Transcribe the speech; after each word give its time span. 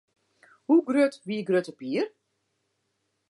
Hoe 0.65 0.83
grut 0.83 1.21
wie 1.25 1.43
Grutte 1.43 1.73
Pier? 1.73 2.09